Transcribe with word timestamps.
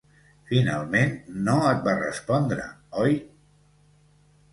Finalment 0.51 1.11
no 1.49 1.57
et 1.71 1.83
va 1.87 1.93
respondre, 1.99 2.65
oi? 3.03 3.13